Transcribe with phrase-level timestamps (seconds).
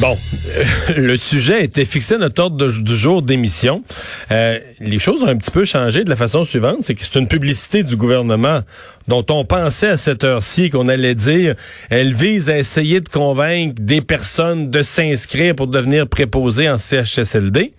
[0.00, 0.16] Bon,
[0.56, 0.64] euh,
[0.96, 3.82] le sujet était fixé à notre ordre du jour d'émission.
[4.30, 7.18] Euh, les choses ont un petit peu changé de la façon suivante, c'est que c'est
[7.18, 8.60] une publicité du gouvernement
[9.08, 11.56] dont on pensait à cette heure-ci qu'on allait dire,
[11.90, 17.74] elle vise à essayer de convaincre des personnes de s'inscrire pour devenir préposées en CHSLD,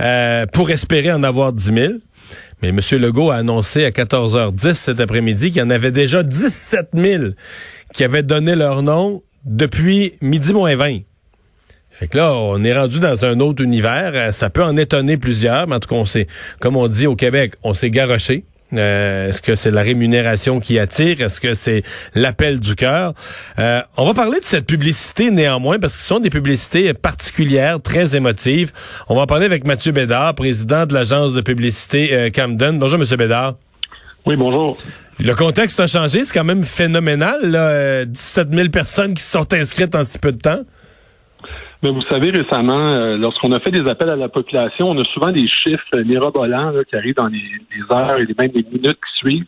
[0.00, 1.92] euh, pour espérer en avoir 10 000.
[2.60, 2.80] Mais M.
[3.00, 7.24] Legault a annoncé à 14h10 cet après-midi qu'il y en avait déjà 17 000
[7.94, 10.98] qui avaient donné leur nom depuis midi moins 20.
[11.92, 14.12] Fait que là, on est rendu dans un autre univers.
[14.14, 16.26] Euh, ça peut en étonner plusieurs, mais en tout cas, on s'est,
[16.60, 18.44] comme on dit au Québec, on s'est garoché.
[18.74, 21.20] Euh, Est-ce que c'est la rémunération qui attire?
[21.20, 21.82] Est-ce que c'est
[22.14, 23.12] l'appel du cœur?
[23.58, 27.80] Euh, on va parler de cette publicité néanmoins, parce que ce sont des publicités particulières,
[27.82, 28.72] très émotives.
[29.08, 32.78] On va en parler avec Mathieu Bédard, président de l'agence de publicité euh, Camden.
[32.78, 33.56] Bonjour, Monsieur Bédard.
[34.24, 34.78] Oui, bonjour.
[35.18, 37.38] Le contexte a changé, c'est quand même phénoménal.
[37.42, 38.04] Là.
[38.06, 40.62] 17 000 personnes qui se sont inscrites en si peu de temps.
[41.82, 45.04] Mais vous savez, récemment, euh, lorsqu'on a fait des appels à la population, on a
[45.12, 48.98] souvent des chiffres mirobolants là, qui arrivent dans les, les, heures et même les minutes
[48.98, 49.46] qui suivent.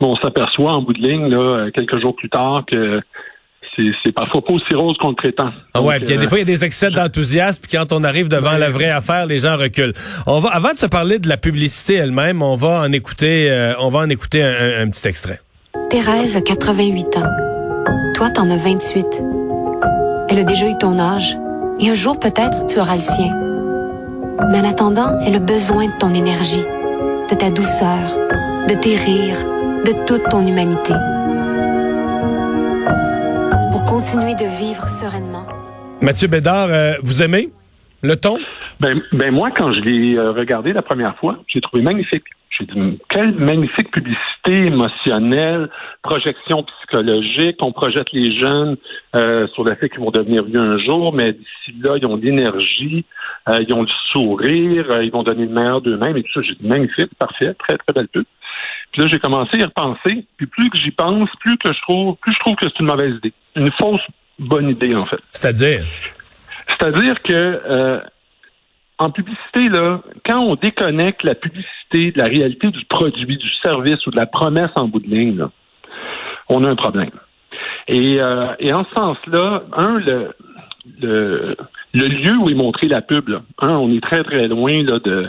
[0.00, 3.00] Mais on s'aperçoit en bout de ligne, là, euh, quelques jours plus tard, que
[4.04, 5.48] c'est parfois pas aussi rose qu'on le prétend.
[5.74, 8.28] Ah ouais, puis des fois il y a des excès d'enthousiasme, puis quand on arrive
[8.28, 9.94] devant la vraie affaire, les gens reculent.
[10.26, 13.72] On va avant de se parler de la publicité elle-même, on va en écouter euh,
[13.78, 15.40] on va en écouter un, un, petit extrait.
[15.88, 17.30] Thérèse a 88 ans.
[18.16, 19.06] Toi t'en as 28.
[20.28, 21.36] Elle a déjà eu ton âge
[21.80, 23.34] et un jour peut-être tu auras le sien.
[24.50, 26.64] Mais en attendant, elle a besoin de ton énergie,
[27.30, 28.16] de ta douceur,
[28.68, 29.44] de tes rires,
[29.84, 30.94] de toute ton humanité.
[33.72, 35.46] Pour continuer de vivre sereinement.
[36.00, 37.50] Mathieu Bédard, euh, vous aimez
[38.02, 38.38] le ton?
[38.80, 42.24] Ben, ben moi, quand je l'ai euh, regardé la première fois, j'ai trouvé magnifique.
[42.50, 45.70] J'ai dit, quelle magnifique publicité émotionnelle,
[46.02, 47.56] projection psychologique.
[47.60, 48.76] On projette les jeunes
[49.14, 52.16] euh, sur le fait qu'ils vont devenir vieux un jour, mais d'ici là, ils ont
[52.16, 53.04] l'énergie,
[53.48, 56.40] euh, ils ont le sourire, euh, ils vont donner le meilleur d'eux-mêmes et tout ça.
[56.42, 58.24] J'ai dit, magnifique, parfait, très, très belle pub.
[58.92, 60.26] Puis là, j'ai commencé à y repenser.
[60.36, 62.86] Puis plus que j'y pense, plus que je trouve, plus je trouve que c'est une
[62.86, 63.32] mauvaise idée.
[63.54, 64.02] Une fausse
[64.40, 65.20] bonne idée, en fait.
[65.30, 65.84] C'est-à-dire?
[66.68, 68.02] C'est-à-dire que
[69.00, 74.06] en publicité, là, quand on déconnecte la publicité de la réalité du produit, du service
[74.06, 75.50] ou de la promesse en bout de ligne, là,
[76.50, 77.10] on a un problème.
[77.88, 80.34] Et, euh, et en ce sens-là, un, le,
[81.00, 81.56] le,
[81.94, 85.28] le, lieu où est montrée la pub, là, on est très, très loin là, de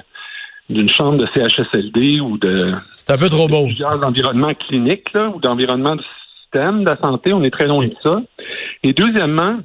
[0.70, 3.66] d'une chambre de CHSLD ou de c'est un peu trop beau.
[3.66, 6.04] plusieurs environnements cliniques là, ou d'environnements du
[6.40, 7.34] système de la santé.
[7.34, 8.22] On est très loin de ça.
[8.84, 9.58] Et deuxièmement,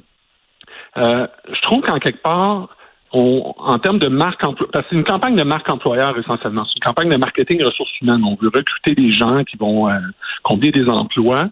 [0.97, 2.75] euh, je trouve qu'en quelque part,
[3.13, 6.65] on, en termes de marque emploi, parce que c'est une campagne de marque employeur essentiellement.
[6.65, 8.23] C'est une campagne de marketing ressources humaines.
[8.23, 9.97] On veut recruter des gens qui vont euh,
[10.43, 11.49] combler des emplois.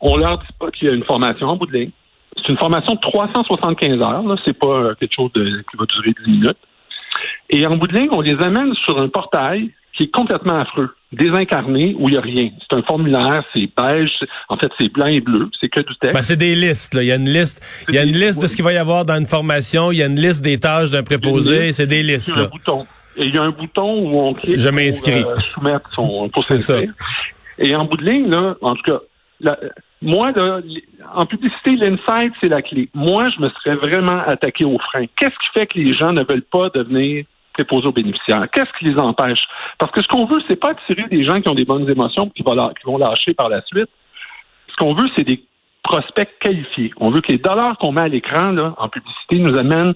[0.00, 1.90] On leur dit pas qu'il y a une formation en bout de ligne.
[2.38, 4.22] C'est une formation de 375 heures.
[4.22, 4.36] Là.
[4.44, 6.58] C'est pas euh, quelque chose de, qui va durer 10 minutes.
[7.50, 10.90] Et en bout de ligne, on les amène sur un portail qui est complètement affreux,
[11.12, 12.50] désincarné, où il n'y a rien.
[12.60, 14.10] C'est un formulaire, c'est beige,
[14.48, 16.14] en fait, c'est blanc et bleu, c'est que du texte.
[16.14, 17.02] Ben, c'est des listes, là.
[17.02, 18.76] Il y a une liste, il y a une liste de ce qu'il va y
[18.76, 22.02] avoir dans une formation, il y a une liste des tâches d'un préposé, c'est des
[22.02, 22.86] listes, il y a Un bouton.
[23.16, 25.22] Et il y a un bouton où on clique Je m'inscris.
[25.22, 26.80] pour euh, soumettre son pour ça.
[27.58, 28.98] Et en bout de ligne, là, en tout cas,
[29.40, 29.56] la,
[30.02, 30.60] moi, là,
[31.14, 32.88] en publicité, l'insight, c'est la clé.
[32.94, 35.06] Moi, je me serais vraiment attaqué au frein.
[35.16, 38.46] Qu'est-ce qui fait que les gens ne veulent pas devenir préposés aux bénéficiaires.
[38.52, 39.40] Qu'est-ce qui les empêche?
[39.78, 42.28] Parce que ce qu'on veut, c'est pas attirer des gens qui ont des bonnes émotions
[42.28, 43.88] qui vont, qui vont lâcher par la suite.
[44.68, 45.42] Ce qu'on veut, c'est des
[45.82, 46.90] prospects qualifiés.
[46.98, 49.94] On veut que les dollars qu'on met à l'écran en publicité nous amènent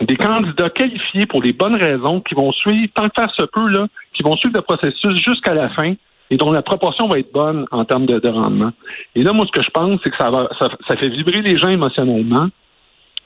[0.00, 3.68] des candidats qualifiés pour les bonnes raisons qui vont suivre, tant que faire se peut,
[3.68, 5.94] là, qui vont suivre le processus jusqu'à la fin
[6.30, 8.70] et dont la proportion va être bonne en termes de, de rendement.
[9.14, 11.58] Et là, moi, ce que je pense, c'est que ça va ça fait vibrer les
[11.58, 12.48] gens émotionnellement.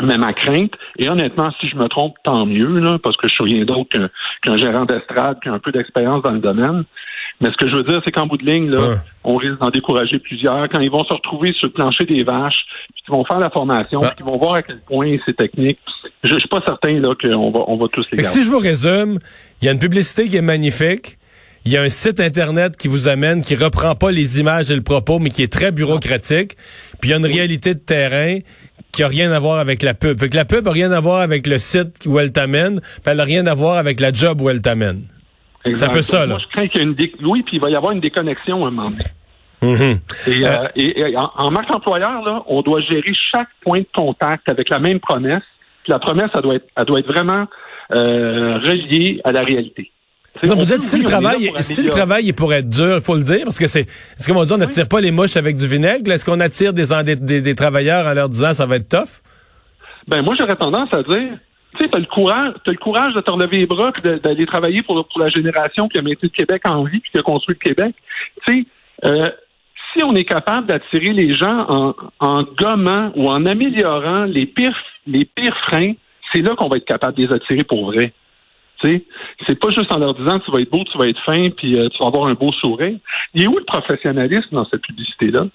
[0.04, 3.34] Mais ma crainte, et honnêtement, si je me trompe, tant mieux, là, parce que je
[3.34, 4.08] suis rien d'autre qu'un
[4.42, 6.84] qu'un gérant d'estrade qui a un peu d'expérience dans le domaine.
[7.40, 8.94] Mais ce que je veux dire, c'est qu'en bout de ligne, là, Ouais.
[9.24, 10.68] on risque d'en décourager plusieurs.
[10.68, 13.50] Quand ils vont se retrouver sur le plancher des vaches, puis qu'ils vont faire la
[13.50, 14.06] formation, Ouais.
[14.08, 15.78] puis qu'ils vont voir à quel point c'est technique,
[16.22, 18.30] je, je suis pas certain là qu'on va, on va tous les garder.
[18.30, 19.18] si je vous résume,
[19.60, 21.18] il y a une publicité qui est magnifique.
[21.66, 24.76] Il y a un site internet qui vous amène, qui reprend pas les images et
[24.76, 26.56] le propos, mais qui est très bureaucratique.
[27.00, 28.38] Puis il y a une réalité de terrain
[28.94, 30.18] qui a rien à voir avec la pub.
[30.18, 33.02] Fait que la pub a rien à voir avec le site où elle t'amène, puis
[33.06, 35.02] elle a rien à voir avec la job où elle t'amène.
[35.64, 36.34] C'est un peu ça, là.
[36.34, 37.12] Moi, je crains qu'il y ait une dé...
[37.22, 39.04] oui, puis il va y avoir une déconnexion à un moment donné.
[39.62, 39.98] Mhm.
[40.26, 43.80] Et, Euh, euh, et, et en, en marque employeur, là, on doit gérer chaque point
[43.80, 45.42] de contact avec la même promesse.
[45.84, 47.46] Puis la promesse, elle doit être, elle doit être vraiment
[47.94, 49.90] euh, reliée à la réalité.
[50.42, 53.14] Non, vous dites si le travail, si le travail est pour être dur, il faut
[53.14, 55.56] le dire, parce que c'est, est-ce qu'on va dire on n'attire pas les mouches avec
[55.56, 56.10] du vinaigre?
[56.10, 58.88] Est-ce qu'on attire des, en- des, des, des travailleurs en leur disant ça va être
[58.88, 59.20] tough?
[60.08, 61.38] ben moi j'aurais tendance à dire,
[61.78, 64.44] tu sais, t'as le courage, as le courage de te relever les bras et d'aller
[64.44, 67.22] travailler pour, pour la génération qui a maintenu le Québec en vie puis qui a
[67.22, 67.94] construit le Québec.
[68.46, 68.66] Tu sais,
[69.08, 69.30] euh,
[69.96, 74.76] si on est capable d'attirer les gens en, en gommant ou en améliorant les pires,
[75.06, 75.92] les pires freins,
[76.32, 78.12] c'est là qu'on va être capable de les attirer pour vrai.
[78.82, 81.78] C'est pas juste en leur disant tu vas être beau, tu vas être fin, puis
[81.78, 82.98] euh, tu vas avoir un beau sourire.
[83.32, 85.46] Il est où le professionnalisme dans cette publicité-là?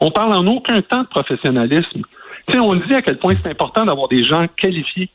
[0.00, 2.02] On parle en aucun temps de professionnalisme.
[2.54, 5.10] on dit à quel point c'est important d'avoir des gens qualifiés.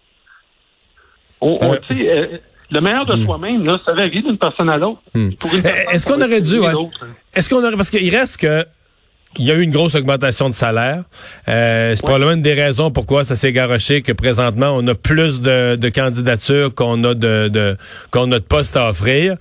[1.41, 2.38] On, on euh,
[2.71, 3.25] le meilleur de hmm.
[3.25, 5.01] soi-même, ça varie d'une personne à l'autre.
[5.13, 5.31] Hmm.
[5.91, 6.57] Est-ce qu'on aurait dû,
[7.33, 8.65] est-ce qu'on aurait, parce qu'il reste que
[9.38, 11.04] il y a eu une grosse augmentation de salaire.
[11.48, 15.42] Euh, c'est probablement une des raisons pourquoi ça s'est garoché que présentement on a plus
[15.42, 17.78] de, candidatures qu'on a de,
[18.12, 19.38] qu'on a de postes à offrir.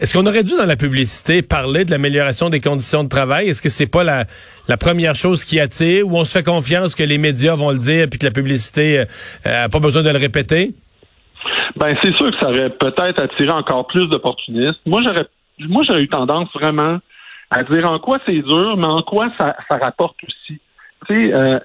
[0.00, 3.48] Est-ce qu'on aurait dû dans la publicité parler de l'amélioration des conditions de travail?
[3.48, 4.26] Est-ce que c'est pas la,
[4.68, 7.78] la première chose qui attire ou on se fait confiance que les médias vont le
[7.78, 9.00] dire puis que la publicité
[9.46, 10.74] euh, a pas besoin de le répéter?
[11.76, 14.80] Ben c'est sûr que ça aurait peut-être attiré encore plus d'opportunistes.
[14.86, 15.26] Moi j'aurais
[15.68, 16.98] moi j'aurais eu tendance vraiment
[17.50, 20.60] à dire en quoi c'est dur, mais en quoi ça, ça rapporte aussi.
[21.06, 21.58] Tu sais, euh,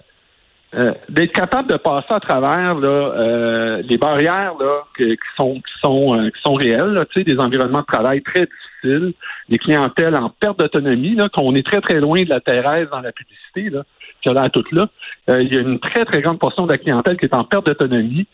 [0.76, 5.80] euh, d'être capable de passer à travers là, euh, les barrières là, qui sont qui
[5.82, 9.14] sont qui sont réelles, là, des environnements de travail très difficiles,
[9.50, 13.02] des clientèles en perte d'autonomie, là, qu'on est très très loin de la Thérèse dans
[13.02, 13.84] la publicité, là,
[14.22, 14.88] qui a l'air toute là.
[15.28, 17.66] il y a une très très grande portion de la clientèle qui est en perte
[17.66, 18.26] d'autonomie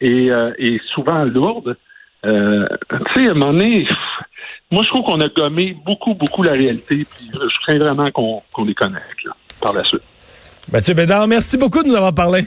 [0.00, 1.76] et, et souvent lourde.
[2.22, 3.86] tu sais, à un moment donné,
[4.70, 8.64] moi, je trouve qu'on a gommé beaucoup, beaucoup la réalité, puis je crains vraiment qu'on
[8.64, 9.26] les connecte
[9.60, 10.02] par la suite.
[10.72, 12.44] Mathieu Bédard, merci beaucoup de nous avoir parlé.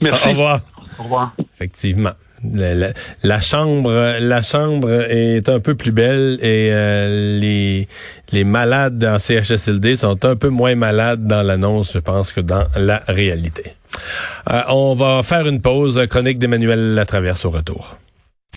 [0.00, 0.26] Merci.
[0.26, 0.60] Au revoir.
[0.98, 1.34] Au revoir.
[1.54, 2.12] Effectivement.
[3.22, 7.86] La, chambre la chambre est un peu plus belle et euh, les
[8.32, 12.64] les malades en CHSLD sont un peu moins malades dans l'annonce, je pense, que dans
[12.74, 13.74] la réalité.
[14.50, 17.96] Euh, on va faire une pause chronique d'Emmanuel Latraverse au retour.